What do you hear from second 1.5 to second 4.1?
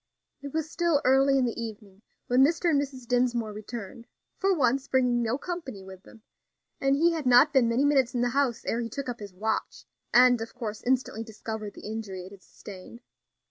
evening when Mr. and Mrs. Dinsmore returned